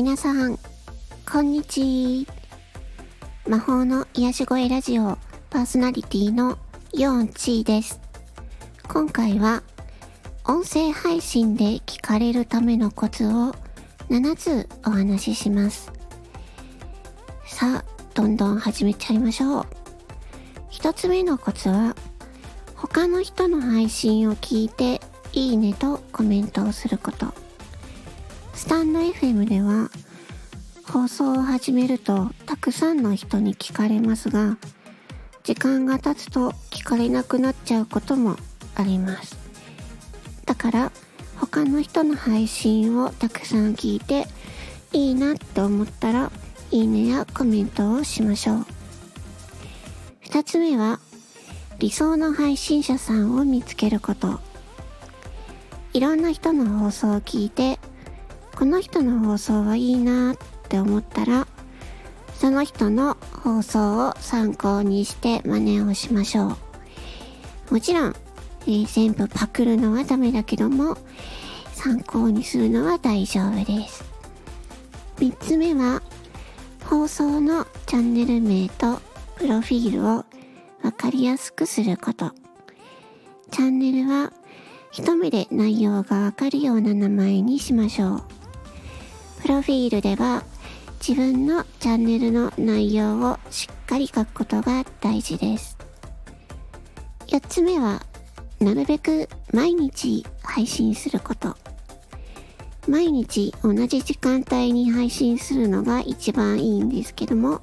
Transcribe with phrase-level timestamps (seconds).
[0.00, 0.56] 皆さん、
[1.28, 2.34] こんにちは
[3.48, 5.18] 魔法の癒し声ラジオ
[5.50, 6.56] パーソナリティの
[6.92, 8.00] ヨーンチーです。
[8.86, 9.64] 今回は、
[10.44, 13.52] 音声配信で聞かれるためのコツを
[14.08, 15.90] 7つお話しします。
[17.44, 19.66] さあ、どんどん始めちゃいましょう。
[20.70, 21.96] 一つ目のコツは、
[22.76, 25.00] 他の人の配信を聞いて、
[25.32, 27.47] いいねとコメントをすること。
[28.58, 29.88] スタンド FM では、
[30.82, 34.58] 放送を始めるとたくさんの人に聞かれますが、
[35.44, 38.36] 時間が経つと聞かれなくなっちゃうことも
[38.74, 39.38] あります。
[40.44, 40.92] だから、
[41.36, 44.26] 他の人の配信をたくさん聞いて、
[44.92, 46.32] いいなって思ったら、
[46.72, 48.66] いいねやコメントをしましょう。
[50.18, 50.98] 二つ目は、
[51.78, 54.40] 理想の配信者さんを見つけること。
[55.92, 57.78] いろんな人の放送を聞いて、
[58.58, 60.36] この人の放送はいいなっ
[60.68, 61.46] て思ったら、
[62.34, 66.56] その人の放送を参考にして真似をしましょ
[67.70, 67.74] う。
[67.74, 68.16] もちろん、
[68.62, 70.96] えー全部パクるのはダメだけども、
[71.72, 74.04] 参考にするのは大丈夫です。
[75.20, 76.02] 三つ目は、
[76.84, 79.00] 放送のチャンネル名と
[79.36, 80.24] プロフィールを
[80.82, 82.32] わかりやすくすること。
[83.52, 84.32] チャンネルは
[84.90, 88.37] 一目で内容がわかるような名前にしましょう。
[89.48, 90.42] プロフィールでは
[91.00, 95.78] 自分のチャンネルの内容をしっかり書くことが大事です。
[97.28, 98.02] 4つ目は、
[98.60, 101.56] なるべく毎日配信すること。
[102.86, 107.62] 毎日同じ時間帯に配信するのが一番いいんですけども、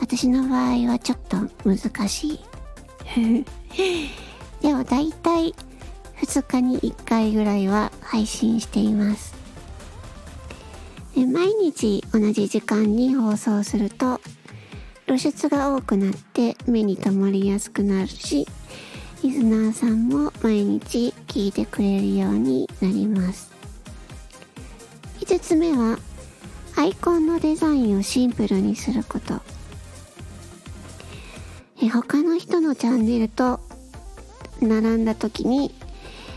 [0.00, 2.40] 私の場合はちょっと難しい。
[4.60, 5.54] でも大体
[6.20, 9.47] 2日に1回ぐらいは配信しています。
[11.18, 14.20] で毎日同じ時間に放送すると
[15.06, 18.46] 露出が多くなって目に留まりやすくなるし
[19.24, 23.50] リスナーさんも毎日聞いてくれるようになります。
[25.18, 25.98] 5つ目は
[26.76, 29.40] アイコンのデザインをシンプルにすること。
[31.82, 33.58] え他の人のチャンネルと
[34.60, 35.74] 並んだ時に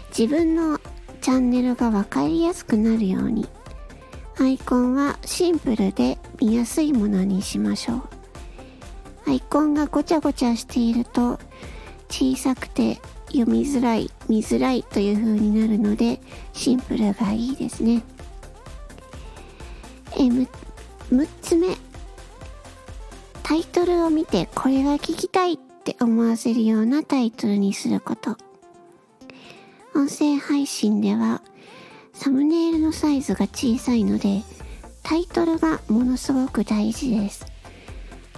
[0.10, 0.80] 自分の
[1.22, 3.48] チャンネルが分かりやすくなるように。
[4.40, 8.02] アイコンはシンプルで見やすいものにしましょう。
[9.28, 11.40] アイコンがごちゃごちゃしていると
[12.10, 16.20] 小さくて読みづらい、見づらいという風になるので
[16.54, 18.04] シンプルがいいですね。
[20.18, 20.48] え、む、
[21.12, 21.78] 6つ目。
[23.44, 28.38] タイトルを見てこれが聞きたいって思わせるようなタイトルにすること。
[29.94, 31.42] 音声配信では
[32.24, 34.44] サムネイルのサイズが小さいので
[35.02, 37.48] タイトルがものすごく大事です。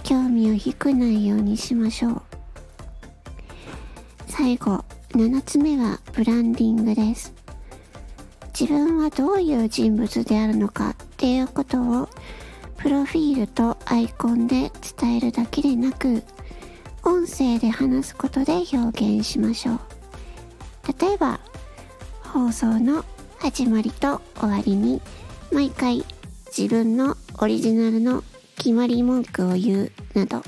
[0.02, 2.22] 興味を引くないようにしましょう。
[4.26, 7.34] 最後7つ目はブランディングです。
[8.58, 12.08] 自分はどういう人物であるのかっていうことを
[12.78, 16.22] プロフィールとアイコンで伝えるだけでなく
[17.02, 19.80] 音声で話すことで表現しましょう。
[20.98, 21.38] 例えば
[22.22, 23.04] 放送の
[23.44, 25.02] 始まりと終わりに
[25.52, 26.02] 毎回
[26.46, 28.24] 自分のオリジナルの
[28.56, 30.42] 決まり文句を言うなど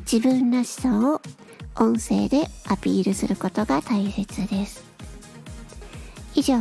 [0.00, 1.22] 自分らしさを
[1.82, 4.84] 音声でアピールすることが大切です。
[6.34, 6.56] 以上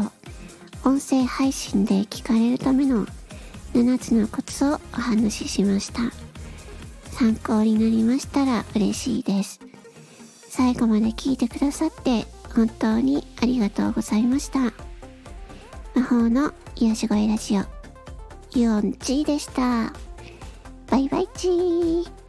[0.85, 3.05] 音声配信で聞かれるための
[3.73, 6.03] 7つのコツをお話ししました。
[7.11, 9.59] 参考になりましたら嬉しいです。
[10.47, 12.25] 最後まで聞いてくださって
[12.55, 14.94] 本当にありがとうございました。
[15.95, 17.63] 魔法の癒し声ラジオ、
[18.53, 19.93] ユオンチーでした。
[20.87, 22.24] バイバイチー。